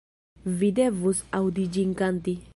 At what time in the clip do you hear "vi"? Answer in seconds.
0.61-0.69